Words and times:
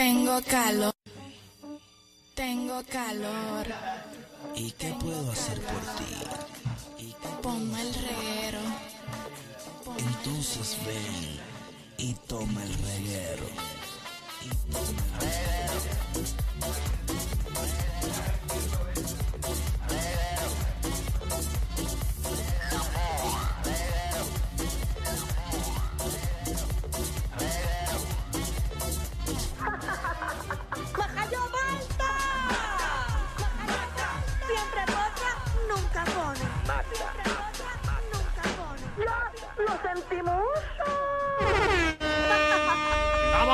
Tengo 0.00 0.40
calor. 0.40 0.94
Tengo 2.34 2.82
calor. 2.90 3.66
¿Y 4.56 4.70
qué 4.70 4.94
puedo 4.98 5.30
hacer 5.30 5.60
por 5.60 5.82
ti? 5.98 7.04
¿Y 7.04 7.14
Ponme 7.42 7.82
el 7.82 7.92
reguero. 7.92 8.60
Entonces 9.98 10.78
ven 10.86 11.38
y 11.98 12.14
toma 12.26 12.62
el 12.62 12.72
reguero. 12.82 13.44
Y 14.46 14.72
toma 14.72 15.02
el 15.20 15.28
reguero. 15.28 15.60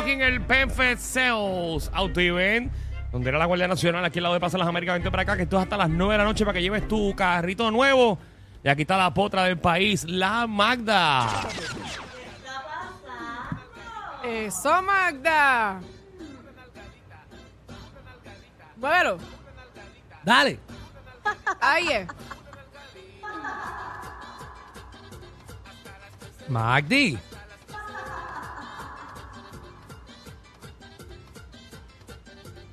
Aquí 0.07 0.13
en 0.13 0.23
el 0.23 0.41
PenFed 0.41 0.99
Sales 1.01 1.91
Auto 1.93 2.21
Event, 2.21 2.73
donde 3.11 3.29
era 3.29 3.39
la 3.39 3.47
Guardia 3.47 3.67
Nacional, 3.67 4.05
aquí 4.05 4.21
al 4.21 4.23
lado 4.23 4.35
de 4.35 4.41
Plaza 4.41 4.57
Las 4.57 4.69
Américas. 4.69 4.95
Vente 4.95 5.11
para 5.11 5.25
acá, 5.25 5.37
que 5.37 5.43
esto 5.43 5.57
es 5.57 5.65
hasta 5.65 5.77
las 5.77 5.91
9 5.91 6.13
de 6.13 6.19
la 6.19 6.25
noche 6.25 6.45
para 6.45 6.55
que 6.55 6.63
lleves 6.63 6.87
tu 6.87 7.13
carrito 7.17 7.69
nuevo. 7.73 8.17
Y 8.63 8.69
aquí 8.69 8.83
está 8.83 8.97
la 8.97 9.13
potra 9.13 9.43
del 9.43 9.59
país, 9.59 10.05
la 10.05 10.47
Magda. 10.47 11.29
Eso, 14.25 14.81
Magda. 14.81 15.81
Muévelo. 18.77 19.19
Dale. 20.23 20.61
Ahí 21.61 21.89
es. 21.89 22.07
Magdi. 26.49 27.19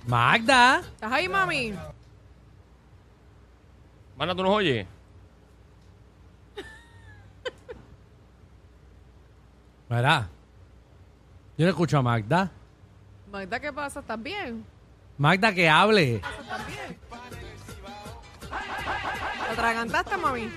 Magda. 0.05 0.79
¿Estás 0.79 1.11
ahí, 1.11 1.27
mami? 1.29 1.73
Mana, 4.17 4.35
¿tú 4.35 4.43
nos 4.43 4.51
oyes? 4.53 4.85
Mira. 9.89 10.27
Yo 11.57 11.65
no 11.65 11.69
escucho 11.69 11.97
a 11.97 12.01
Magda. 12.01 12.51
Magda, 13.31 13.59
¿qué 13.59 13.71
pasa? 13.71 13.99
¿Estás 13.99 14.21
bien? 14.21 14.65
Magda 15.17 15.53
que 15.53 15.69
hable. 15.69 16.21
¿Te 19.47 19.51
atragantaste, 19.53 20.17
mami? 20.17 20.49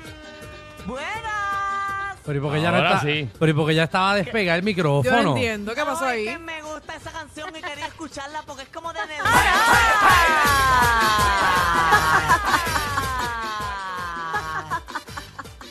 ¡Buenas! 0.87 2.17
Pero 2.25 2.39
¿y 2.39 2.41
porque 2.41 2.61
ya 2.63 2.71
no 2.71 2.77
Ahora 2.79 2.95
está, 2.95 3.01
sí. 3.07 3.31
Pero 3.39 3.51
¿y 3.51 3.55
porque 3.55 3.75
ya 3.75 3.85
estaba 3.85 4.13
a 4.13 4.15
despegar 4.17 4.57
el 4.59 4.63
Yo 4.63 4.67
micrófono. 4.67 5.23
no 5.23 5.37
entiendo. 5.37 5.75
¿Qué 5.75 5.85
pasó 5.85 6.05
No, 6.05 6.11
ahí? 6.11 6.27
Es 6.27 6.33
que 6.33 6.39
me 6.39 6.53
gusta 6.55 6.56
esa 6.56 6.56
canción 7.37 7.55
y 7.55 7.61
quería 7.61 7.87
escucharla 7.87 8.41
porque 8.43 8.63
es 8.63 8.69
como 8.71 8.93
de 8.93 9.01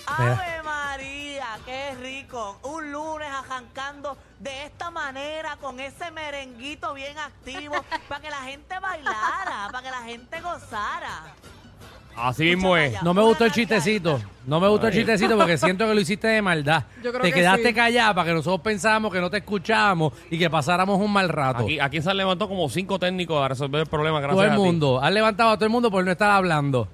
¡Ave 0.07 0.61
María! 0.63 1.59
¡Qué 1.65 1.95
rico! 1.99 2.59
Un 2.63 2.91
lunes 2.91 3.29
arrancando 3.31 4.17
de 4.39 4.65
esta 4.65 4.91
manera, 4.91 5.57
con 5.57 5.79
ese 5.79 6.11
merenguito 6.11 6.93
bien 6.93 7.17
activo, 7.17 7.83
para 8.07 8.21
que 8.21 8.29
la 8.29 8.43
gente 8.43 8.77
bailara, 8.79 9.69
para 9.71 9.81
que 9.81 9.89
la 9.89 10.03
gente 10.03 10.39
gozara. 10.41 11.33
Así 12.17 12.43
mismo 12.43 12.77
es. 12.77 13.01
No 13.03 13.13
me 13.13 13.21
gustó 13.21 13.45
el 13.45 13.51
chistecito. 13.51 14.19
No 14.45 14.59
me 14.59 14.67
gustó 14.67 14.87
el 14.87 14.93
chistecito 14.93 15.37
porque 15.37 15.57
siento 15.57 15.87
que 15.87 15.93
lo 15.95 15.99
hiciste 15.99 16.27
de 16.27 16.41
maldad. 16.41 16.83
Yo 17.03 17.11
creo 17.11 17.21
te 17.23 17.29
que 17.29 17.33
quedaste 17.39 17.69
sí. 17.69 17.73
callada 17.73 18.13
para 18.13 18.27
que 18.27 18.33
nosotros 18.35 18.61
pensábamos 18.61 19.11
que 19.11 19.19
no 19.19 19.29
te 19.29 19.37
escuchábamos 19.37 20.13
y 20.29 20.37
que 20.37 20.49
pasáramos 20.49 20.99
un 20.99 21.11
mal 21.11 21.29
rato. 21.29 21.63
Aquí, 21.63 21.79
aquí 21.79 22.01
se 22.01 22.09
han 22.09 22.17
levantado 22.17 22.49
como 22.49 22.69
cinco 22.69 22.99
técnicos 22.99 23.43
a 23.43 23.47
resolver 23.47 23.81
el 23.81 23.87
problema. 23.87 24.19
Gracias 24.19 24.35
todo 24.35 24.43
el 24.45 24.51
a 24.51 24.55
ti. 24.55 24.61
mundo. 24.61 25.01
Has 25.01 25.11
levantado 25.11 25.49
a 25.49 25.55
todo 25.55 25.65
el 25.65 25.71
mundo 25.71 25.89
por 25.91 26.05
no 26.05 26.11
estar 26.11 26.29
hablando. 26.31 26.87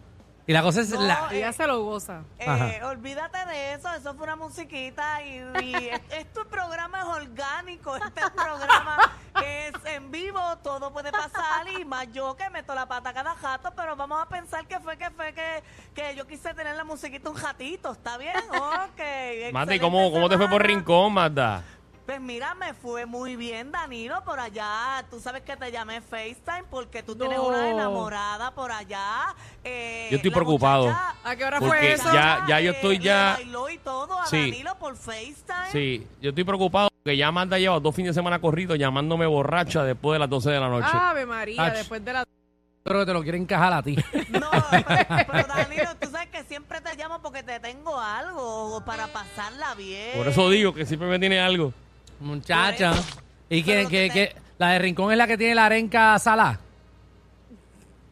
Y 0.51 0.53
la 0.53 0.63
cosa 0.63 0.81
es 0.81 0.89
No, 0.89 1.01
la... 1.01 1.29
Ella 1.31 1.53
se 1.53 1.66
lo 1.66 1.81
goza. 1.81 2.23
Eh, 2.38 2.45
Ajá. 2.45 2.88
olvídate 2.89 3.38
de 3.45 3.73
eso, 3.73 3.88
eso 3.94 4.13
fue 4.16 4.23
una 4.25 4.35
musiquita 4.35 5.23
y, 5.23 5.41
y 5.63 5.75
es- 5.88 6.01
este 6.12 6.44
programa 6.44 7.00
es 7.00 7.06
orgánico, 7.06 7.95
este 7.95 8.22
programa 8.35 8.97
es 9.41 9.72
en 9.85 10.11
vivo, 10.11 10.41
todo 10.61 10.91
puede 10.91 11.09
pasar 11.09 11.66
y 11.79 11.85
más 11.85 12.11
yo 12.11 12.35
que 12.35 12.50
meto 12.50 12.75
la 12.75 12.85
pata 12.85 13.13
cada 13.13 13.34
jato, 13.34 13.72
pero 13.78 13.95
vamos 13.95 14.22
a 14.22 14.25
pensar 14.28 14.67
que 14.67 14.78
fue 14.81 14.97
que 14.97 15.09
fue 15.11 15.31
que, 15.34 15.63
que 15.95 16.16
yo 16.17 16.28
quise 16.28 16.53
tener 16.53 16.75
la 16.75 16.84
musiquita 16.84 17.29
un 17.29 17.38
ratito, 17.40 17.94
¿está 17.94 18.17
bien? 18.17 18.35
Ok. 18.50 19.00
Magda, 19.53 19.73
¿y 19.73 19.78
excelente 19.78 19.79
cómo, 19.79 20.11
cómo 20.11 20.28
te 20.28 20.35
fue 20.35 20.50
por 20.50 20.61
semana. 20.63 20.79
Rincón, 20.79 21.13
Magda? 21.13 21.63
Pues 22.11 22.19
mira, 22.19 22.53
me 22.55 22.73
fue 22.73 23.05
muy 23.05 23.38
bien, 23.38 23.72
Danilo, 23.72 24.22
por 24.25 24.38
allá. 24.38 25.05
Tú 25.09 25.22
sabes 25.22 25.44
que 25.44 25.55
te 25.55 25.72
llamé 25.72 26.01
FaceTime 26.01 26.66
porque 26.69 27.03
tú 27.03 27.16
tienes 27.16 27.39
una 27.39 27.69
enamorada 27.69 28.51
por 28.51 28.69
allá. 28.69 29.33
Eh, 29.63 30.09
Yo 30.11 30.17
estoy 30.17 30.29
preocupado. 30.29 30.88
muchacha- 30.88 31.16
¿A 31.23 31.35
qué 31.38 31.45
hora 31.45 31.59
fue 31.61 31.94
eso? 31.94 32.11
ya- 32.11 32.44
ya 32.49 32.59
yo 32.59 32.72
estoy 32.73 32.97
le 32.97 33.03
ya- 33.05 33.33
bailó 33.38 33.69
y 33.69 33.77
todo 33.77 34.19
a 34.19 34.25
Sí. 34.25 34.41
Danilo 34.51 34.75
por 34.77 34.97
FaceTime. 34.97 35.72
Sí, 35.72 36.05
yo 36.22 36.31
estoy 36.31 36.44
preocupado 36.44 36.89
porque 37.01 37.16
ya 37.16 37.31
Magda 37.31 37.57
lleva 37.57 37.79
dos 37.79 37.95
fines 37.95 38.09
de 38.13 38.19
semana 38.19 38.41
corridos 38.41 38.78
llamándome 38.78 39.25
borracha 39.25 39.85
después 39.85 40.16
de 40.16 40.19
las 40.19 40.29
12 40.29 40.49
de 40.51 40.59
la 40.59 40.67
noche. 40.67 40.89
Ave 40.91 41.25
María, 41.25 41.63
Ach. 41.63 41.73
después 41.75 42.03
de 42.03 42.11
la... 42.11 42.25
Creo 42.83 42.99
que 42.99 43.05
te 43.05 43.13
lo 43.13 43.22
quieren 43.23 43.43
encajar 43.43 43.72
a 43.72 43.81
ti. 43.81 43.95
No, 44.31 44.49
pero, 44.69 44.85
pero 45.31 45.47
Danilo, 45.47 45.95
tú 45.97 46.09
sabes 46.11 46.28
que 46.28 46.43
siempre 46.43 46.81
te 46.81 46.93
llamo 46.97 47.22
porque 47.22 47.41
te 47.41 47.57
tengo 47.61 47.97
algo 47.97 48.83
para 48.85 49.07
pasarla 49.07 49.75
bien. 49.75 50.17
Por 50.17 50.28
eso 50.28 50.49
digo 50.49 50.73
que 50.73 50.85
siempre 50.85 51.07
me 51.07 51.17
tiene 51.17 51.39
algo. 51.39 51.72
Muchacha. 52.21 52.93
¿Y 53.49 53.63
quién, 53.63 53.89
que, 53.89 54.35
la 54.57 54.69
de 54.69 54.79
Rincón 54.79 55.11
es 55.11 55.17
la 55.17 55.28
que 55.28 55.37
tiene 55.37 55.55
la 55.55 55.66
arenca 55.66 56.17
salá? 56.19 56.59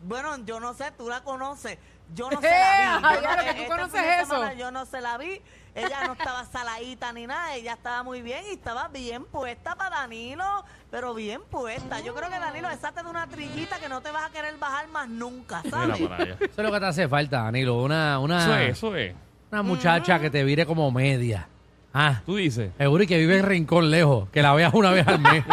Bueno, 0.03 0.37
yo 0.45 0.59
no 0.59 0.73
sé, 0.73 0.91
tú 0.97 1.07
la 1.07 1.23
conoces. 1.23 1.77
Yo 2.15 2.29
no 2.29 2.41
se 2.41 2.49
la 2.49 2.97
vi. 2.97 3.15
Yo 3.15 3.21
que 3.21 3.53
tú 3.53 3.61
este 3.61 3.67
conoces 3.67 4.01
eso. 4.23 4.53
Yo 4.53 4.71
no 4.71 4.85
se 4.85 5.01
la 5.01 5.17
vi. 5.17 5.41
Ella 5.75 6.07
no 6.07 6.13
estaba 6.13 6.43
saladita 6.45 7.13
ni 7.13 7.27
nada. 7.27 7.55
Ella 7.55 7.73
estaba 7.73 8.03
muy 8.03 8.21
bien 8.21 8.43
y 8.49 8.53
estaba 8.55 8.87
bien 8.87 9.25
puesta 9.25 9.75
para 9.75 10.01
Danilo. 10.01 10.65
Pero 10.89 11.13
bien 11.13 11.41
puesta. 11.49 11.99
Yo 11.99 12.15
creo 12.15 12.29
que 12.29 12.39
Danilo, 12.39 12.67
desate 12.67 13.03
de 13.03 13.09
una 13.09 13.27
trillita 13.27 13.79
que 13.79 13.87
no 13.87 14.01
te 14.01 14.09
vas 14.11 14.25
a 14.25 14.31
querer 14.31 14.57
bajar 14.57 14.87
más 14.87 15.07
nunca, 15.07 15.61
Mira 15.63 15.77
¿sabes? 15.77 16.01
para 16.07 16.23
allá. 16.23 16.33
Eso 16.39 16.61
es 16.61 16.67
lo 16.67 16.71
que 16.71 16.79
te 16.79 16.85
hace 16.85 17.07
falta, 17.07 17.43
Danilo. 17.43 17.81
Una, 17.83 18.17
una, 18.19 18.43
Eso 18.43 18.55
es, 18.55 18.71
eso 18.71 18.95
es. 18.95 19.15
una 19.51 19.61
muchacha 19.61 20.19
que 20.19 20.31
te 20.31 20.43
vire 20.43 20.65
como 20.65 20.89
media. 20.89 21.47
Ah, 21.93 22.21
Tú 22.25 22.35
dices. 22.35 22.71
seguro 22.77 23.03
y 23.03 23.07
que 23.07 23.17
vive 23.17 23.39
en 23.39 23.45
Rincón 23.45 23.89
lejos. 23.89 24.29
Que 24.29 24.41
la 24.41 24.53
veas 24.53 24.73
una 24.73 24.91
vez 24.91 25.07
al 25.07 25.19
mes. 25.19 25.43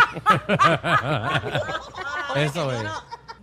Eso 2.37 2.73
es. 2.73 2.83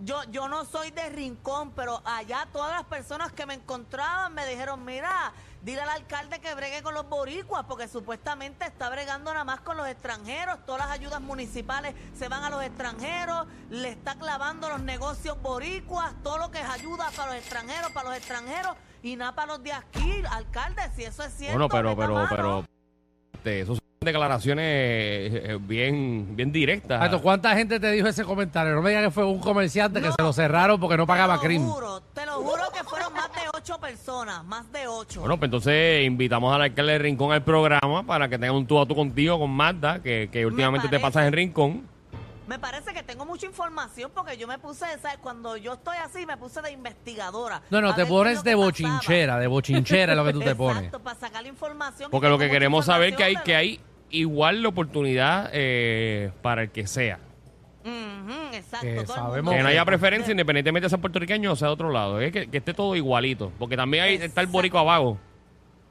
Yo 0.02 0.24
no, 0.26 0.32
yo, 0.32 0.48
no 0.50 0.66
soy 0.66 0.92
de 0.92 1.10
rincón, 1.10 1.72
pero 1.72 2.02
allá 2.04 2.46
todas 2.52 2.74
las 2.76 2.84
personas 2.84 3.32
que 3.32 3.46
me 3.46 3.54
encontraban 3.54 4.34
me 4.34 4.46
dijeron, 4.46 4.84
mira, 4.84 5.34
Dile 5.64 5.80
al 5.80 5.90
alcalde 5.90 6.42
que 6.42 6.54
bregue 6.56 6.84
con 6.84 6.94
los 6.94 7.08
boricuas, 7.08 7.64
porque 7.66 7.88
supuestamente 7.88 8.66
está 8.66 8.90
bregando 8.90 9.32
nada 9.32 9.46
más 9.46 9.62
con 9.62 9.78
los 9.78 9.88
extranjeros. 9.88 10.60
Todas 10.66 10.86
las 10.86 10.92
ayudas 10.92 11.22
municipales 11.22 11.96
se 12.14 12.28
van 12.28 12.44
a 12.44 12.50
los 12.50 12.62
extranjeros, 12.62 13.48
le 13.70 13.88
está 13.88 14.16
clavando 14.16 14.68
los 14.68 14.82
negocios 14.82 15.42
boricuas, 15.42 16.14
todo 16.22 16.38
lo 16.38 16.52
que 16.52 16.60
es 16.60 16.68
ayuda 16.68 17.10
para 17.16 17.30
los 17.30 17.42
extranjeros, 17.42 17.92
para 17.94 18.10
los 18.10 18.18
extranjeros, 18.18 18.76
y 19.04 19.16
nada 19.16 19.36
para 19.36 19.54
los 19.54 19.64
de 19.64 19.72
aquí. 19.72 20.22
Alcalde, 20.30 20.82
si 20.98 21.06
eso 21.06 21.24
es 21.24 21.34
cierto. 21.34 21.58
Bueno, 21.58 21.70
pero, 21.70 21.96
pero, 21.96 22.28
pero, 22.30 22.66
este, 23.44 23.60
eso 23.62 23.76
son 23.76 23.84
declaraciones 24.00 24.66
eh, 24.68 25.58
bien, 25.62 26.36
bien 26.36 26.52
directas. 26.52 27.00
Tato, 27.00 27.22
¿Cuánta 27.22 27.56
gente 27.56 27.80
te 27.80 27.92
dijo 27.92 28.08
ese 28.08 28.24
comentario? 28.24 28.74
No 28.74 28.82
me 28.82 28.90
digas 28.90 29.06
que 29.06 29.12
fue 29.12 29.26
un 29.26 29.40
comerciante 29.40 30.02
que 30.02 30.12
se 30.12 30.22
lo 30.22 30.32
cerraron 30.34 30.80
porque 30.80 30.98
no 30.98 31.06
pagaba 31.06 31.34
Te 31.34 31.38
lo 31.38 31.44
crimen. 31.44 31.70
juro, 31.70 32.02
te 32.14 32.26
lo 32.26 32.34
juro 32.36 32.64
que 32.74 32.84
fueron 32.84 33.14
más 33.14 33.30
de 33.34 33.42
ocho 33.54 33.78
personas, 33.80 34.44
más 34.46 34.72
de 34.72 34.88
ocho. 34.88 35.22
Bueno, 35.22 35.38
pues 35.38 35.48
entonces 35.48 36.06
invitamos 36.06 36.54
al 36.54 36.62
alcalde 36.62 36.94
de 36.94 37.00
Rincón 37.00 37.32
al 37.34 37.44
programa 37.44 38.04
para 38.04 38.28
que 38.30 38.38
tenga 38.38 38.54
un 38.54 38.66
tú 38.66 38.80
a 38.80 38.86
tú 38.86 38.96
contigo 38.96 39.40
con 39.40 39.52
Magda, 39.52 40.00
que, 40.02 40.30
que 40.32 40.46
últimamente 40.46 40.88
te 40.88 41.00
pasas 41.00 41.26
en 41.28 41.34
Rincón. 41.34 41.93
Me 42.48 42.60
parece 42.60 42.94
que 42.94 43.04
tengo 43.04 43.26
mucha 43.26 43.46
información 43.46 44.12
porque 44.14 44.38
yo 44.38 44.48
me 44.48 44.58
puse, 44.58 44.86
¿sabes? 45.00 45.18
cuando 45.22 45.56
yo 45.56 45.74
estoy 45.74 45.98
así, 45.98 46.26
me 46.26 46.38
puse 46.38 46.62
de 46.62 46.72
investigadora. 46.72 47.62
No, 47.70 47.82
no, 47.82 47.96
te 47.96 48.04
es 48.04 48.08
pones 48.08 48.44
de 48.44 48.56
bochinchera, 48.56 49.40
de 49.40 49.48
bochinchera 49.48 50.14
es 50.14 50.18
lo 50.18 50.26
que 50.26 50.34
tú 50.34 50.42
te 50.42 50.56
pones. 50.56 50.78
Exacto, 50.84 51.00
para 51.00 51.20
sacar 51.20 51.44
la 51.44 51.50
información. 51.50 52.12
Porque 52.12 52.28
lo 52.28 52.38
que 52.38 52.50
queremos 52.50 52.86
saber 52.86 53.16
que 53.16 53.24
hay 53.24 53.36
que 53.38 53.56
hay 53.56 53.80
igual 54.10 54.62
la 54.62 54.70
oportunidad 54.70 55.50
eh, 55.54 56.32
para 56.42 56.64
el 56.64 56.72
que 56.72 56.86
sea. 56.88 57.20
Exacto. 58.54 58.88
Que 58.88 59.04
todo 59.04 59.16
sabemos 59.16 59.54
Que 59.54 59.62
no 59.62 59.68
haya 59.68 59.84
preferencia 59.84 60.32
independientemente 60.32 60.86
de 60.86 60.90
ser 60.90 61.00
puertorriqueño 61.00 61.52
o 61.52 61.56
sea 61.56 61.70
de 61.70 61.74
otro 61.74 61.92
lado. 61.92 62.20
Es 62.20 62.32
que, 62.32 62.50
que 62.50 62.58
esté 62.58 62.74
todo 62.74 62.96
igualito. 62.96 63.52
Porque 63.60 63.76
también 63.76 64.04
hay, 64.04 64.16
está 64.16 64.42
el 64.42 64.48
boricua 64.48 64.84
vago. 64.84 65.18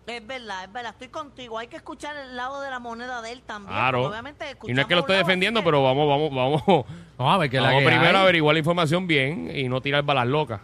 Es 0.07 0.27
verdad, 0.27 0.65
es 0.65 0.73
verdad, 0.73 0.93
estoy 0.93 1.09
contigo. 1.09 1.59
Hay 1.59 1.69
que 1.69 1.77
escuchar 1.77 2.17
el 2.17 2.37
lado 2.37 2.61
de 2.61 2.71
la 2.71 2.79
moneda 2.81 3.23
de 3.23 3.33
él 3.33 3.43
también. 3.43 3.73
Claro. 3.73 4.07
Obviamente, 4.09 4.45
Y 4.65 4.73
no 4.73 4.81
es 4.83 4.87
que 4.89 4.95
lo 4.95 5.01
esté 5.03 5.13
defendiendo, 5.13 5.61
que- 5.61 5.65
pero 5.65 5.83
vamos, 5.83 6.09
vamos, 6.09 6.35
vamos. 6.35 6.87
Vamos 7.19 7.35
a 7.37 7.39
ver 7.39 7.51
que 7.51 7.61
la 7.61 7.69
Vamos 7.69 7.83
que 7.83 7.89
primero 7.89 8.19
a 8.19 8.23
averiguar 8.23 8.55
la 8.55 8.59
información 8.59 9.07
bien 9.07 9.57
y 9.57 9.69
no 9.69 9.81
tirar 9.81 10.03
balas 10.03 10.27
locas. 10.27 10.61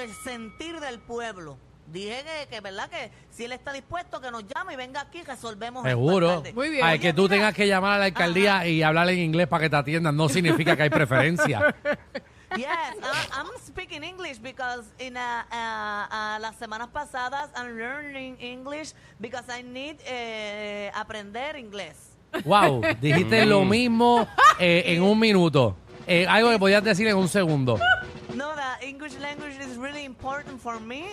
el 0.00 0.10
sentir 0.24 0.80
del 0.80 0.98
pueblo. 1.00 1.58
Dije 1.92 2.22
que, 2.24 2.48
que, 2.54 2.60
verdad, 2.60 2.88
que 2.88 3.10
si 3.30 3.44
él 3.44 3.52
está 3.52 3.72
dispuesto, 3.72 4.20
que 4.20 4.30
nos 4.30 4.44
llame 4.46 4.74
y 4.74 4.76
venga 4.76 5.00
aquí 5.00 5.22
resolvemos 5.22 5.84
Seguro. 5.84 6.42
Muy 6.54 6.70
bien. 6.70 6.84
Ay, 6.86 7.00
que 7.00 7.12
tú 7.12 7.28
tengas 7.28 7.52
que 7.52 7.66
llamar 7.66 7.94
a 7.94 7.98
la 7.98 8.04
alcaldía 8.06 8.66
y 8.66 8.82
hablar 8.82 9.10
en 9.10 9.18
inglés 9.18 9.48
para 9.48 9.64
que 9.64 9.70
te 9.70 9.76
atiendan 9.76 10.16
no 10.16 10.28
significa 10.28 10.76
que 10.76 10.84
hay 10.84 10.90
preferencia. 10.90 11.74
Yes, 12.56 12.96
I- 13.02 13.28
I'm 13.40 13.46
speaking 13.64 14.02
English 14.02 14.38
because 14.38 14.84
in 14.98 15.16
uh, 15.16 15.20
uh, 15.52 16.06
uh, 16.10 16.38
las 16.40 16.56
semanas 16.58 16.88
pasadas 16.88 17.50
I'm 17.56 17.76
learning 17.76 18.36
English 18.40 18.92
because 19.20 19.44
I 19.48 19.62
need 19.62 19.96
eh, 20.06 20.90
aprender 20.94 21.56
inglés. 21.56 22.16
Wow, 22.44 22.82
dijiste 23.00 23.44
lo 23.46 23.64
mismo 23.64 24.26
eh, 24.58 24.82
en 24.86 25.02
un 25.02 25.18
minuto. 25.18 25.76
Eh, 26.06 26.26
algo 26.28 26.50
que 26.50 26.58
podías 26.58 26.82
decir 26.82 27.06
en 27.06 27.16
un 27.16 27.28
segundo. 27.28 27.78
No, 28.34 28.50
the 28.54 28.86
English 28.88 29.14
language 29.20 29.56
is 29.60 29.76
really 29.76 30.04
important 30.04 30.60
for 30.60 30.80
me. 30.80 31.06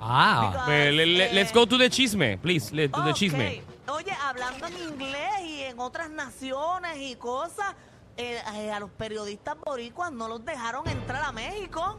Ah, 0.00 0.50
because, 0.52 0.70
Eh, 0.72 0.92
le- 0.92 1.06
le- 1.06 1.24
eh, 1.26 1.32
let's 1.32 1.52
go 1.52 1.64
to 1.66 1.78
the 1.78 1.88
chisme, 1.88 2.36
please. 2.38 2.72
Let's 2.72 2.92
to 2.92 3.02
the 3.02 3.10
Ok. 3.10 3.16
chisme. 3.16 3.62
Oye, 3.88 4.12
hablando 4.20 4.66
en 4.66 4.76
inglés 4.78 5.40
y 5.44 5.62
en 5.62 5.78
otras 5.78 6.10
naciones 6.10 6.96
y 6.98 7.14
cosas, 7.16 7.74
eh, 8.16 8.38
eh, 8.54 8.70
a 8.72 8.80
los 8.80 8.90
periodistas 8.90 9.56
boricuas 9.64 10.12
no 10.12 10.28
los 10.28 10.44
dejaron 10.44 10.86
entrar 10.88 11.22
a 11.24 11.32
México. 11.32 11.98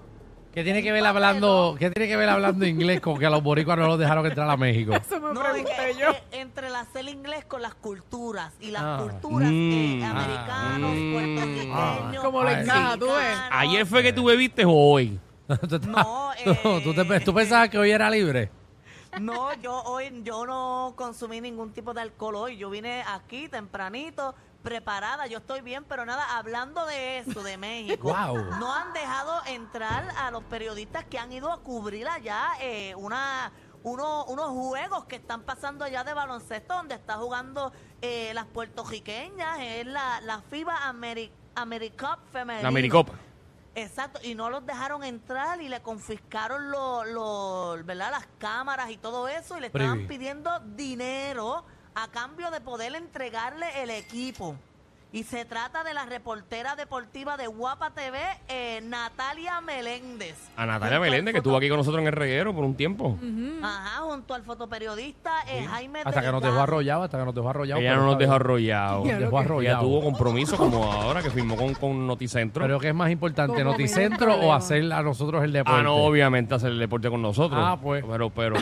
¿qué 0.54 0.64
tiene 0.64 0.82
que 0.82 0.92
ver 0.92 1.06
hablando, 1.06 1.76
qué 1.78 1.92
tiene 1.92 2.08
que 2.10 2.18
ver 2.18 2.30
hablando 2.30 2.66
inglés 2.66 3.00
con 3.00 3.20
que 3.20 3.28
a 3.28 3.30
los 3.30 3.44
boricuas 3.44 3.78
no 3.78 3.86
los 3.86 4.00
dejaron 4.00 4.26
entrar 4.26 4.50
a 4.50 4.58
México? 4.58 4.92
Eso 4.96 5.20
me 5.22 5.32
No, 5.32 5.42
pregunté 5.44 5.96
yo. 6.00 6.10
eh, 6.10 6.24
entrelazar 6.32 6.98
el 7.02 7.10
inglés 7.10 7.46
con 7.46 7.62
las 7.62 7.76
culturas 7.76 8.52
y 8.60 8.72
las 8.72 8.82
Ah. 8.84 8.98
culturas 9.04 9.50
Mm. 9.52 9.72
eh, 10.02 10.06
americanos, 10.06 10.92
Mm. 10.96 11.14
puertorriqueños, 11.14 12.24
Como 12.24 12.44
le 12.44 12.50
Ay, 12.56 12.62
encaja, 12.64 12.98
tú 12.98 13.06
ves. 13.06 13.16
mexicanos. 13.16 13.50
Ayer 13.52 13.86
fue 13.86 14.02
que 14.04 14.14
tú 14.14 14.24
bebiste 14.26 14.66
o 14.66 14.72
hoy. 14.72 15.20
¿Tú, 15.48 15.54
estás- 15.76 15.82
No, 15.88 16.32
tú- 16.44 16.82
tú 16.82 16.94
te- 16.96 17.02
eh, 17.16 17.20
tú 17.20 17.34
pensabas 17.36 17.70
que 17.70 17.78
hoy 17.78 17.92
era 17.92 18.10
libre? 18.10 18.50
No, 19.22 19.54
yo 19.62 19.82
hoy 19.84 20.22
yo 20.24 20.46
no 20.46 20.94
consumí 20.96 21.40
ningún 21.40 21.72
tipo 21.72 21.94
de 21.94 22.02
alcohol 22.02 22.36
hoy. 22.36 22.58
Yo 22.58 22.70
vine 22.70 23.04
aquí 23.08 23.48
tempranito, 23.48 24.36
preparada. 24.64 25.28
Yo 25.28 25.38
estoy 25.40 25.62
bien, 25.62 25.84
pero 25.86 26.06
nada, 26.06 26.38
hablando 26.38 26.86
de 26.86 27.20
eso, 27.20 27.44
de 27.44 27.58
México. 27.58 28.10
Wow. 28.14 28.38
No 28.60 28.74
han 28.74 28.92
dejado 28.94 29.42
entrar 29.46 30.10
a 30.18 30.32
los 30.32 30.44
periodistas 30.44 31.06
que 31.06 31.18
han 31.20 31.32
ido 31.32 31.52
a 31.52 31.62
cubrir 31.62 32.08
allá 32.08 32.50
eh, 32.60 32.94
una 32.96 33.52
uno- 33.84 34.26
unos 34.26 34.50
juegos 34.50 35.06
que 35.06 35.16
están 35.16 35.44
pasando 35.44 35.86
allá 35.86 36.04
de 36.04 36.14
baloncesto 36.14 36.74
donde 36.74 36.96
está 36.96 37.16
jugando 37.18 37.72
eh, 38.02 38.32
las 38.34 38.46
puertorriqueñas. 38.48 39.60
Es 39.62 39.86
la, 39.86 40.20
la 40.22 40.42
FIBA 40.42 40.88
Ameri 40.88 41.32
AmeriCup 41.56 42.20
femenina. 42.32 42.64
La 42.64 42.68
Americopa. 42.68 43.14
Exacto, 43.76 44.20
y 44.24 44.34
no 44.34 44.50
los 44.50 44.66
dejaron 44.66 45.04
entrar 45.04 45.62
y 45.62 45.70
le 45.70 45.82
confiscaron 45.84 46.72
lo, 46.72 47.06
lo- 47.06 47.78
¿verdad? 47.86 48.10
las 48.12 48.28
cámaras 48.40 48.90
y 48.90 48.98
todo 48.98 49.28
eso 49.28 49.56
y 49.58 49.62
le 49.62 49.68
estaban 49.68 50.08
pidiendo 50.08 50.60
dinero 50.76 51.64
a 51.98 52.08
cambio 52.10 52.52
de 52.52 52.62
poder 52.62 52.94
entregarle 52.94 53.66
el 53.82 53.90
equipo. 53.90 54.56
Y 55.14 55.24
se 55.24 55.46
trata 55.46 55.84
de 55.86 55.94
la 55.94 56.06
reportera 56.06 56.76
deportiva 56.76 57.38
de 57.38 57.48
Guapa 57.48 57.92
TV, 57.92 58.20
eh, 58.50 58.82
Natalia 58.84 59.62
Meléndez. 59.62 60.36
A 60.58 60.66
Natalia 60.66 61.00
Meléndez, 61.00 61.32
que 61.32 61.38
estuvo 61.38 61.56
aquí 61.56 61.70
con 61.70 61.78
nosotros 61.78 62.02
en 62.02 62.08
el 62.08 62.14
reguero 62.14 62.54
por 62.54 62.66
un 62.66 62.76
tiempo. 62.76 63.18
Ajá, 63.64 64.02
junto 64.02 64.36
al 64.36 64.44
fotoperiodista 64.44 65.32
eh, 65.48 65.66
Jaime 65.66 66.02
Hasta 66.04 66.22
que 66.22 66.32
nos 66.32 66.44
dejó 66.44 66.60
arrollado, 66.60 67.04
hasta 67.04 67.18
que 67.18 67.26
nos 67.26 67.34
dejó 67.34 67.50
arrollado. 67.50 67.82
Ella 67.82 67.96
no 67.96 68.06
nos 68.06 68.18
dejó 68.20 68.34
arrollado. 68.34 69.06
Nos 69.06 69.20
dejó 69.20 69.62
Ella 69.62 69.80
tuvo 69.80 70.04
compromiso 70.04 70.58
como 70.58 70.92
ahora 70.92 71.24
que 71.24 71.32
firmó 71.32 71.56
con, 71.56 71.74
con 71.74 72.06
Noticentro. 72.06 72.66
Pero 72.66 72.78
¿qué 72.78 72.90
es 72.90 72.96
más 72.96 73.10
importante, 73.10 73.64
Noticentro 73.64 74.36
o 74.36 74.54
hacer 74.54 74.92
a 74.92 75.02
nosotros 75.02 75.44
el 75.44 75.54
deporte? 75.54 75.80
ah, 75.80 75.84
no, 75.84 75.96
obviamente 75.96 76.54
hacer 76.54 76.72
el 76.72 76.80
deporte 76.80 77.10
con 77.10 77.22
nosotros. 77.22 77.60
Ah, 77.64 77.80
pues. 77.82 78.04
Pero, 78.06 78.30
pero, 78.30 78.56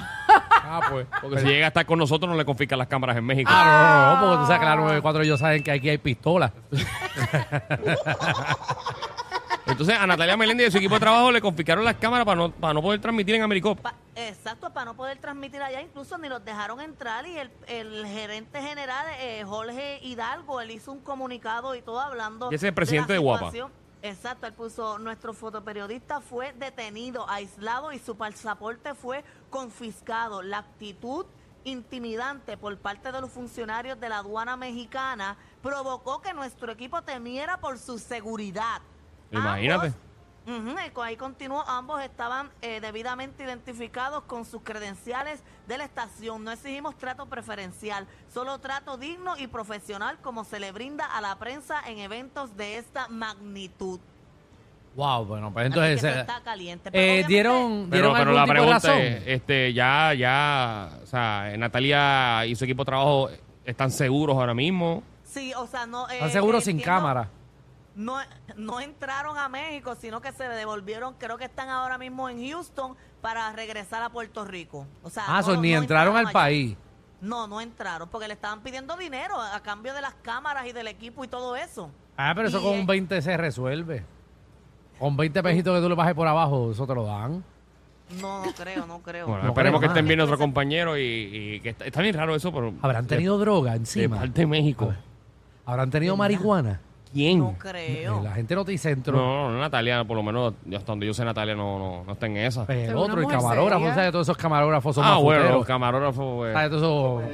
Ah, 0.68 0.82
pues. 0.90 1.06
porque 1.22 1.40
si 1.40 1.46
llega 1.48 1.66
a 1.66 1.68
estar 1.70 1.86
con 1.86 2.00
nosotros 2.00 2.30
no 2.30 2.36
le 2.36 2.44
confiscan 2.46 2.80
las 2.80 2.88
cámaras 2.88 3.16
en 3.18 3.24
México. 3.26 3.50
Ah, 3.54 3.66
no, 3.66 3.72
no, 3.72 4.16
no, 4.16 4.22
porque 4.28 4.42
tú 4.42 4.48
sabes 4.48 4.60
que 4.60 4.66
la 4.66 4.76
94 4.76 5.22
ellos 5.24 5.40
saben 5.40 5.64
que 5.64 5.72
aquí 5.72 5.90
hay 5.90 5.98
pistolas. 5.98 6.52
Entonces 9.68 9.98
a 9.98 10.06
Natalia 10.06 10.38
Meléndez 10.38 10.68
y 10.68 10.72
su 10.72 10.78
equipo 10.78 10.94
de 10.94 11.00
trabajo 11.00 11.32
le 11.32 11.42
confiscaron 11.42 11.84
las 11.84 11.96
cámaras 11.96 12.24
para 12.26 12.36
no, 12.38 12.52
para 12.52 12.74
no 12.76 12.84
poder 12.84 13.02
transmitir 13.02 13.34
en 13.36 13.42
Americopa. 13.42 13.82
Pa- 13.82 13.96
exacto, 14.16 14.72
para 14.72 14.86
no 14.86 14.96
poder 14.96 15.18
transmitir 15.18 15.60
allá, 15.62 15.82
incluso 15.82 16.18
ni 16.20 16.30
los 16.30 16.46
dejaron 16.46 16.80
entrar 16.82 17.26
y 17.26 17.36
el, 17.38 17.50
el 17.68 18.06
gerente 18.06 18.62
general, 18.62 19.08
eh, 19.20 19.44
Jorge 19.44 20.00
Hidalgo, 20.04 20.62
él 20.62 20.70
hizo 20.72 20.92
un 20.92 21.00
comunicado 21.00 21.74
y 21.74 21.82
todo 21.82 22.00
hablando. 22.00 22.52
Y 22.52 22.56
ese 22.56 22.68
es 22.68 22.70
el 22.70 22.76
presidente 22.76 23.14
la 23.14 23.20
de 23.20 23.20
Guapa. 23.20 23.40
situación. 23.52 23.72
Exacto, 24.06 24.46
él 24.46 24.54
puso, 24.54 25.00
nuestro 25.00 25.34
fotoperiodista 25.34 26.22
fue 26.22 26.54
detenido, 26.54 27.28
aislado 27.28 27.92
y 27.92 27.98
su 27.98 28.16
pasaporte 28.16 28.94
fue 28.94 29.24
confiscado. 29.50 30.44
La 30.44 30.60
actitud 30.60 31.26
intimidante 31.64 32.56
por 32.56 32.78
parte 32.78 33.12
de 33.12 33.20
los 33.20 33.32
funcionarios 33.32 34.00
de 34.00 34.10
la 34.10 34.20
aduana 34.20 34.58
mexicana 34.58 35.38
provocó 35.64 36.22
que 36.22 36.34
nuestro 36.36 36.72
equipo 36.72 37.02
temiera 37.02 37.60
por 37.60 37.80
su 37.80 37.98
seguridad. 37.98 38.80
Imagínate. 39.32 39.88
Ambos 39.88 40.05
Y 40.48 40.90
co- 40.92 41.02
ahí 41.02 41.18
continuó, 41.18 41.64
ambos 41.68 42.02
estaban 42.04 42.52
eh, 42.62 42.80
debidamente 42.80 43.44
identificados 43.44 44.24
con 44.26 44.46
sus 44.46 44.62
credenciales 44.62 45.42
de 45.68 45.78
la 45.80 45.86
estación. 45.86 46.44
No 46.44 46.52
exigimos 46.52 46.96
trato 46.98 47.26
preferencial, 47.26 48.06
solo 48.32 48.60
trato 48.60 48.98
digno 48.98 49.36
y 49.38 49.48
profesional 49.48 50.18
como 50.22 50.44
se 50.44 50.60
le 50.60 50.72
brinda 50.72 51.06
a 51.06 51.20
la 51.22 51.36
prensa 51.38 51.82
en 51.88 51.98
eventos 51.98 52.56
de 52.58 52.78
esta 52.78 53.08
magnitud. 53.08 54.00
Wow, 54.96 55.26
bueno, 55.26 55.52
pues 55.52 55.66
Así 55.66 55.80
entonces... 55.80 56.04
eh, 56.16 56.20
está 56.22 56.42
caliente. 56.42 56.92
Pero 56.92 57.04
eh, 57.04 57.08
obviamente- 57.10 57.34
dieron, 57.34 57.88
Pero, 57.90 57.92
dieron 57.92 58.14
pero 58.14 58.22
algún 58.22 58.36
la 58.36 58.42
tipo 58.44 58.54
de 58.54 58.60
pregunta 58.60 58.88
razón. 58.88 59.02
es, 59.02 59.24
este, 59.26 59.74
ya, 59.74 60.14
ya, 60.14 60.90
o 61.04 61.06
sea, 61.08 61.54
Natalia 61.58 62.46
y 62.46 62.56
su 62.56 62.64
equipo 62.64 62.84
de 62.84 62.86
trabajo 62.86 63.30
están 63.66 63.92
seguros 63.92 64.38
ahora 64.38 64.54
mismo. 64.54 65.04
Sí, 65.24 65.54
o 65.56 65.68
sea, 65.68 65.86
no... 65.86 66.08
eh, 66.10 66.14
Están 66.14 66.32
seguros 66.32 66.64
sin 66.64 66.78
entiendo- 66.78 67.00
cámara. 67.00 67.30
No, 67.96 68.18
no 68.58 68.82
entraron 68.82 69.38
a 69.38 69.48
México, 69.48 69.96
sino 69.96 70.20
que 70.22 70.32
se 70.34 70.44
devolvieron, 70.44 71.14
creo 71.18 71.38
que 71.38 71.46
están 71.46 71.70
ahora 71.70 71.98
mismo 71.98 72.28
en 72.30 72.46
Houston 72.50 72.96
para 73.22 73.52
regresar 73.54 74.04
a 74.04 74.10
Puerto 74.10 74.44
Rico. 74.46 74.86
O 75.02 75.10
sea, 75.10 75.24
Ah, 75.28 75.38
no- 75.38 75.44
so, 75.44 75.62
ni 75.62 75.72
no 75.72 75.80
entraron 75.80 76.16
al 76.18 76.26
allá. 76.26 76.34
país. 76.34 76.78
No, 77.22 77.48
no 77.48 77.62
entraron, 77.62 78.10
porque 78.10 78.28
le 78.28 78.34
estaban 78.34 78.62
pidiendo 78.62 78.98
dinero 78.98 79.40
a 79.42 79.60
cambio 79.62 79.94
de 79.94 80.02
las 80.02 80.14
cámaras 80.16 80.68
y 80.68 80.74
del 80.74 80.88
equipo 80.88 81.24
y 81.24 81.28
todo 81.30 81.56
eso. 81.56 81.90
Ah, 82.18 82.34
pero 82.36 82.50
eso 82.50 82.60
Y, 82.60 82.64
con 82.64 82.74
eh, 82.74 82.80
un 82.82 82.86
20 82.86 83.22
se 83.22 83.38
resuelve. 83.38 84.04
Con 85.00 85.16
20 85.18 85.42
pejitos 85.42 85.76
que 85.76 85.82
tú 85.82 85.90
le 85.90 85.96
bajes 85.96 86.14
por 86.14 86.28
abajo, 86.28 86.72
eso 86.72 86.86
te 86.86 86.94
lo 86.94 87.06
dan. 87.06 87.44
No, 88.22 88.46
no 88.46 88.52
creo, 88.54 88.86
no 88.86 89.00
creo. 89.00 89.26
Bueno, 89.28 89.44
No 89.44 89.50
esperemos 89.50 89.80
que 89.82 89.88
estén 89.88 90.06
bien 90.06 90.18
nuestros 90.18 90.40
compañeros 90.40 90.98
y, 90.98 91.02
y 91.02 91.60
que 91.62 91.70
está, 91.70 91.86
está 91.86 92.02
bien 92.02 92.14
raro 92.16 92.36
eso, 92.36 92.52
pero 92.54 92.74
Habrán 92.82 93.08
tenido 93.08 93.38
droga 93.38 93.72
de 93.72 93.78
encima. 93.78 94.18
parte 94.20 94.42
de 94.42 94.48
México. 94.48 94.94
Habrán 95.66 95.90
tenido 95.90 96.16
marihuana. 96.16 96.80
¿Quién? 97.16 97.40
No 97.40 97.56
creo. 97.58 98.22
La 98.22 98.34
gente 98.34 98.54
noticentro. 98.56 99.16
No, 99.16 99.50
no, 99.50 99.58
Natalia, 99.60 100.04
por 100.04 100.18
lo 100.18 100.24
menos 100.24 100.54
hasta 100.76 100.92
donde 100.92 101.06
yo 101.08 101.14
sé, 101.14 101.24
Natalia 101.24 101.56
no, 101.56 101.80
no, 101.80 102.04
no 102.04 102.12
está 102.12 102.26
en 102.26 102.36
esa. 102.36 102.66
El 102.68 102.94
otro, 102.96 103.22
el 103.22 103.28
camarógrafo. 103.28 103.86
¿sabes? 103.94 104.12
Todos 104.12 104.26
esos 104.28 104.36
camarógrafos 104.38 104.96
son 104.96 105.06
Ah, 105.06 105.16
bueno, 105.16 105.50
los 105.50 105.66
camarógrafos, 105.66 106.36
pues. 106.36 106.54
¿Sabes? 106.54 106.70
Todos 106.72 107.24
esos... 107.24 107.32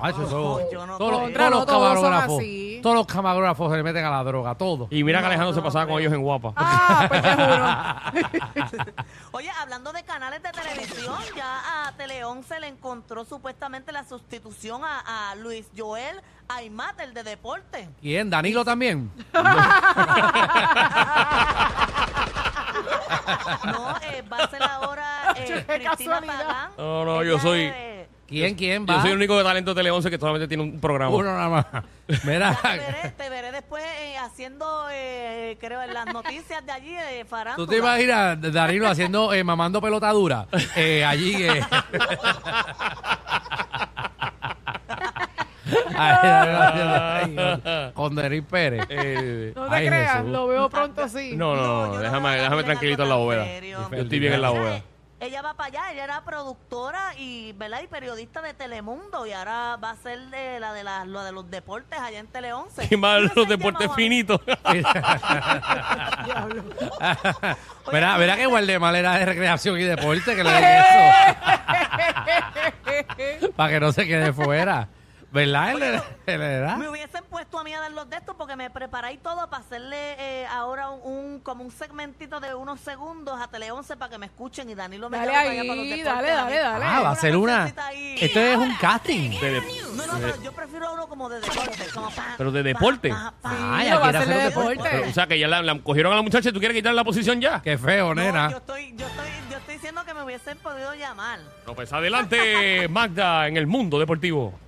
Ay, 0.00 0.12
eso- 0.12 0.30
No, 0.60 0.70
yo 0.70 0.86
no 0.86 0.98
todos, 0.98 1.10
los- 1.10 1.30
creo. 1.32 1.34
todos 1.34 1.50
los 1.50 1.58
No, 1.58 1.66
todos 1.66 1.82
son 2.00 2.10
camarógrafos, 2.12 2.42
todos 2.82 2.94
los 2.96 3.06
camarógrafos 3.08 3.70
se 3.72 3.76
le 3.78 3.82
meten 3.82 4.04
a 4.04 4.10
la 4.10 4.22
droga, 4.22 4.54
todos. 4.54 4.86
Y 4.92 5.02
mira 5.02 5.18
que 5.18 5.26
Alejandro 5.26 5.52
se 5.54 5.60
pasaba 5.60 5.86
con 5.88 6.00
ellos 6.00 6.12
en 6.12 6.22
guapa. 6.22 6.52
Ah, 6.56 7.06
pues 7.08 7.22
te 7.22 7.32
juro. 7.34 8.94
Oye, 9.32 9.50
hablando 9.60 9.92
de 9.92 10.02
canales 10.04 10.42
de 10.42 10.50
televisión, 10.52 11.16
ya 11.36 11.88
a 11.88 11.92
Tele 11.96 12.24
11 12.24 12.60
le 12.60 12.68
encontró 12.68 13.24
supuestamente 13.24 13.90
la 13.92 14.04
sustitución 14.04 14.82
a, 14.84 15.30
a 15.30 15.34
Luis 15.34 15.66
Joel 15.76 16.20
Aymat, 16.48 16.98
el 17.00 17.12
de 17.14 17.22
deporte. 17.22 17.88
¿Quién? 18.00 18.30
¿Danilo 18.30 18.64
también? 18.64 19.10
No, 23.64 23.96
eh, 24.02 24.22
va 24.30 24.38
a 24.38 24.48
ser 24.50 24.62
ahora 24.62 25.34
eh, 25.36 25.64
Cristina. 25.66 26.20
Pagán. 26.20 26.70
No, 26.78 27.04
no, 27.04 27.20
Ella 27.22 27.30
yo 27.30 27.38
soy- 27.38 27.72
¿Quién? 28.26 28.54
¿Quién 28.56 28.84
va? 28.86 28.96
Yo 28.96 29.00
soy 29.02 29.10
el 29.12 29.16
único 29.16 29.38
de 29.38 29.44
talento 29.44 29.72
de 29.72 29.80
Tele 29.80 29.90
11 29.90 30.10
que 30.10 30.18
solamente 30.18 30.46
tiene 30.48 30.62
un 30.62 30.78
programa. 30.80 31.14
Uno 31.16 31.32
nada 31.32 31.48
más. 31.48 31.64
Mira, 32.24 32.50
Ya 32.52 32.60
te 32.62 32.78
veré, 32.78 33.10
te 33.16 33.30
veré 33.30 33.52
después 33.52 33.82
eh, 34.00 34.18
haciendo, 34.18 34.86
eh, 34.90 35.56
creo, 35.58 35.80
en 35.82 35.94
las 35.94 36.04
noticias 36.06 36.64
de 36.66 36.72
allí, 36.72 36.92
de 36.92 37.24
farándula. 37.24 37.56
¿tú 37.56 37.66
te 37.70 37.78
imaginas 37.78 38.38
Danilo 38.52 38.86
haciendo, 38.86 39.32
eh, 39.32 39.42
mamando 39.44 39.80
pelota 39.80 40.10
dura? 40.12 40.46
Eh, 40.76 41.06
allí, 41.06 41.42
eh. 41.42 41.62
Ay, 45.96 47.36
con- 47.94 48.14
Denis 48.14 48.42
Pérez. 48.50 48.84
Eh, 48.88 49.52
No 49.54 49.68
te 49.68 49.74
Ay, 49.76 49.86
creas, 49.86 50.12
Jesús. 50.16 50.30
lo 50.30 50.46
veo 50.48 50.68
pronto 50.70 51.08
sí. 51.08 51.34
no, 51.36 51.54
no, 51.56 51.62
no, 51.62 51.86
yo 51.86 51.92
no 51.94 51.98
déjame, 51.98 52.36
déjame 52.36 52.64
tranquilito 52.64 53.02
en 53.04 53.08
la 53.08 53.14
bóveda. 53.16 53.44
Yo 53.60 53.88
estoy 53.92 54.18
bien 54.18 54.32
en 54.34 54.42
la 54.42 54.48
Ella, 54.50 54.58
bóveda. 54.58 54.76
eh, 54.76 54.82
Ella 55.20 55.42
va 55.42 55.54
para 55.54 55.66
allá, 55.68 55.92
ella 55.92 56.04
era 56.04 56.24
productora 56.24 57.12
y, 57.16 57.52
¿verdad? 57.54 57.80
y 57.82 57.88
periodista 57.88 58.40
de 58.40 58.54
Telemundo 58.54 59.26
y 59.26 59.32
ahora 59.32 59.76
va 59.82 59.90
a 59.90 59.96
ser 59.96 60.18
de 60.30 60.60
la 60.60 60.72
de, 60.72 60.84
la, 60.84 61.04
lo 61.04 61.24
de 61.24 61.32
los 61.32 61.50
deportes 61.50 61.98
allá 61.98 62.20
en 62.20 62.28
Tele 62.28 62.52
11. 62.52 62.86
Y 62.90 62.96
más 62.96 63.22
los 63.34 63.48
deportes 63.48 63.90
finitos. 63.96 64.40
Verá, 67.90 68.16
verá 68.18 68.36
que 68.36 68.46
Guardemar 68.46 68.94
era 68.94 69.14
de 69.14 69.24
recreación 69.24 69.78
y 69.80 69.84
deporte, 69.84 70.36
que 70.36 70.44
le 70.44 70.50
den 70.50 70.64
eso. 70.64 70.88
Para 73.56 73.72
que 73.72 73.80
no 73.80 73.92
se 73.92 74.06
quede 74.06 74.32
fuera. 74.32 74.88
¿Verdad? 75.30 75.70
Él, 75.72 75.82
era- 75.82 76.04
él 76.26 76.40
era. 76.42 76.76
Me 76.76 76.88
hubiesen 76.88 77.22
puesto 77.24 77.58
a 77.58 77.64
mí 77.64 77.74
a 77.74 77.80
dar 77.80 77.90
los 77.92 78.08
de 78.08 78.16
estos 78.16 78.34
porque 78.34 78.56
me 78.56 78.70
preparáis 78.70 79.22
todo 79.22 79.48
para 79.50 79.62
hacerle 79.62 79.96
eh, 80.18 80.46
ahora 80.46 80.88
un, 80.88 81.00
un- 81.12 81.40
como 81.40 81.62
un 81.64 81.70
segmentito 81.70 82.40
de 82.40 82.54
unos 82.54 82.80
segundos 82.80 83.38
a 83.40 83.48
Tele 83.48 83.70
11 83.70 83.96
para 83.96 84.10
que 84.10 84.16
me 84.18 84.24
escuchen 84.26 84.70
y 84.70 84.74
Danilo 84.74 85.10
me 85.10 85.18
Dale 85.18 85.32
llama 85.32 85.38
para 85.44 85.50
allá 85.52 85.62
para 85.62 85.74
los 85.76 85.82
ahí, 85.84 85.90
deportes 85.98 86.14
dale, 86.14 86.28
dale, 86.28 86.58
allí. 86.58 86.72
dale. 86.72 86.84
Ah, 86.86 87.00
va 87.02 87.10
a 87.10 87.16
ser 87.16 87.36
una. 87.36 87.74
ahí. 87.76 88.16
Esto 88.20 88.40
es 88.40 88.56
un 88.56 88.74
casting. 88.76 89.30
De- 89.38 89.50
de- 89.50 89.60
No, 89.96 90.06
no, 90.06 90.12
pero 90.18 90.42
yo 90.42 90.52
prefiero 90.52 90.92
uno 90.94 91.06
como 91.08 91.28
de 91.28 91.40
deporte. 91.40 91.84
Como 91.92 92.10
pa, 92.10 92.34
Pero 92.38 92.50
de 92.52 92.62
deporte. 92.62 93.08
pa, 93.10 93.34
pa. 93.42 93.50
Ay, 93.76 93.90
lo 93.90 93.96
aquí 93.96 94.00
va 94.02 94.06
a 94.06 94.10
era 94.10 94.18
hacer 94.20 94.28
de 94.28 94.34
hacer 94.40 94.48
deporte. 94.54 94.82
deporte. 94.82 95.08
o 95.10 95.12
sea, 95.12 95.26
que 95.26 95.38
ya 95.38 95.48
la, 95.48 95.60
la 95.62 95.78
cogieron 95.80 96.12
a 96.12 96.16
la 96.16 96.22
muchacha 96.22 96.48
y 96.48 96.52
tú 96.52 96.58
quieres 96.58 96.74
quitarle 96.76 96.96
la 96.96 97.04
posición 97.04 97.38
ya. 97.40 97.60
Qué 97.60 97.76
feo, 97.76 98.14
No, 98.14 98.22
nena. 98.22 98.50
yo 98.50 98.56
estoy, 98.56 98.94
yo 98.96 99.06
estoy, 99.06 99.26
yo 99.50 99.58
estoy 99.58 99.74
diciendo 99.74 100.04
que 100.06 100.14
me 100.14 100.22
hubiesen 100.22 100.56
podido 100.58 100.94
llamar. 100.94 101.40
No, 101.66 101.74
pues 101.74 101.92
adelante, 101.92 102.88
Magda, 102.90 103.46
en 103.46 103.58
el 103.58 103.66
mundo 103.66 103.98
deportivo. 103.98 104.58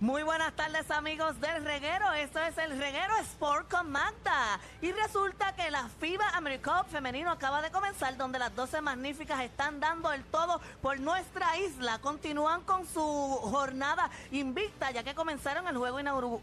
Muy 0.00 0.22
buenas 0.24 0.52
tardes 0.52 0.90
amigos 0.90 1.40
del 1.40 1.64
reguero, 1.64 2.12
esto 2.12 2.38
es 2.40 2.58
el 2.58 2.78
reguero 2.78 3.16
Sport 3.22 3.70
con 3.70 3.90
Magda. 3.90 4.60
Y 4.82 4.92
resulta 4.92 5.54
que 5.54 5.70
la 5.70 5.88
FIBA 5.88 6.36
AmeriCup 6.36 6.86
femenino 6.90 7.30
acaba 7.30 7.62
de 7.62 7.70
comenzar 7.70 8.14
donde 8.18 8.38
las 8.38 8.54
12 8.54 8.82
magníficas 8.82 9.40
están 9.40 9.80
dando 9.80 10.12
el 10.12 10.22
todo 10.24 10.60
por 10.82 11.00
nuestra 11.00 11.56
isla, 11.60 11.98
continúan 12.00 12.60
con 12.60 12.86
su 12.86 13.00
jornada 13.00 14.10
invicta 14.32 14.90
ya 14.90 15.02
que 15.02 15.14
comenzaron 15.14 15.66
el 15.66 15.78
juego 15.78 15.98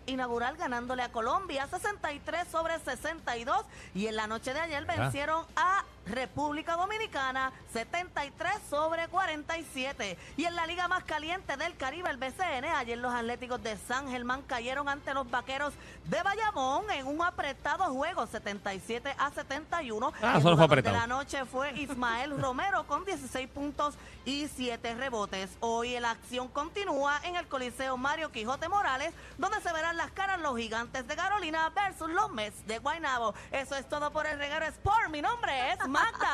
inaugural 0.07 0.57
ganándole 0.57 1.03
a 1.03 1.11
Colombia 1.11 1.67
63 1.67 2.47
sobre 2.47 2.79
62 2.79 3.65
y 3.93 4.07
en 4.07 4.15
la 4.15 4.25
noche 4.25 4.55
de 4.55 4.61
ayer 4.61 4.83
vencieron 4.85 5.45
a 5.55 5.83
República 6.05 6.75
Dominicana 6.75 7.51
73 7.71 8.51
sobre 8.69 9.07
47 9.07 10.17
y 10.37 10.45
en 10.45 10.55
la 10.55 10.67
liga 10.67 10.87
más 10.87 11.03
caliente 11.03 11.55
del 11.57 11.75
Caribe 11.77 12.09
el 12.09 12.17
BCN 12.17 12.65
ayer 12.75 12.97
los 12.97 13.13
Atléticos 13.13 13.61
de 13.63 13.77
San 13.77 14.09
Germán 14.09 14.41
cayeron 14.43 14.89
ante 14.89 15.13
los 15.13 15.29
Vaqueros 15.29 15.73
de 16.05 16.21
Bayamón 16.21 16.89
en 16.91 17.07
un 17.07 17.21
apretado 17.21 17.85
juego 17.93 18.27
77 18.27 19.15
a 19.17 19.31
71 19.31 20.13
Ah, 20.21 20.33
el 20.37 20.41
solo 20.41 20.55
fue 20.55 20.65
apretado. 20.65 20.93
de 20.95 20.99
la 21.01 21.07
noche 21.07 21.45
fue 21.45 21.71
Ismael 21.79 22.37
Romero 22.41 22.85
con 22.85 23.05
16 23.05 23.47
puntos 23.49 23.95
y 24.25 24.47
7 24.47 24.95
rebotes. 24.95 25.49
Hoy 25.59 25.99
la 25.99 26.11
acción 26.11 26.47
continúa 26.47 27.19
en 27.23 27.35
el 27.35 27.47
Coliseo 27.47 27.97
Mario 27.97 28.31
Quijote 28.31 28.67
Morales 28.69 29.13
donde 29.37 29.61
se 29.61 29.71
verán 29.73 29.97
las 29.97 30.11
caras 30.11 30.39
los 30.39 30.57
gigantes 30.57 31.07
de 31.07 31.15
Carolina 31.15 31.69
versus 31.69 32.09
los 32.09 32.29
Mets 32.31 32.65
de 32.67 32.79
Guaynabo. 32.79 33.33
Eso 33.51 33.75
es 33.75 33.87
todo 33.87 34.11
por 34.11 34.25
el 34.25 34.37
reguero 34.37 34.65
Sport. 34.65 35.09
Mi 35.09 35.21
nombre 35.21 35.71
es 35.71 35.87
Magda 35.93 36.33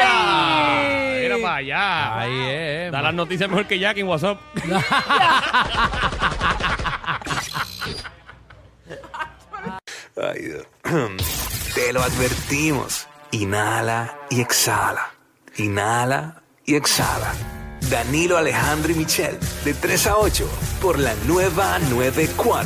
¡Ay! 0.00 1.22
Mira 1.22 1.36
para 1.42 1.56
allá. 1.56 2.20
Ahí 2.20 2.40
es. 2.48 2.92
Da 2.92 3.02
las 3.02 3.12
noticias 3.12 3.50
mejor 3.50 3.66
que 3.66 3.80
Jack 3.80 3.98
en 3.98 4.06
WhatsApp. 4.06 4.40
Ay, 10.16 10.42
Dios. 10.42 10.64
Te 11.74 11.92
lo 11.92 12.00
advertimos. 12.02 13.08
Inhala 13.32 14.16
y 14.30 14.40
exhala. 14.40 15.10
Inhala 15.56 16.40
y 16.64 16.76
exhala. 16.76 17.34
Danilo 17.90 18.38
Alejandro 18.38 18.92
y 18.92 18.94
Michel, 18.94 19.38
de 19.64 19.74
3 19.74 20.06
a 20.08 20.16
8, 20.18 20.48
por 20.80 20.98
la 20.98 21.14
nueva 21.26 21.78
94. 21.90 22.56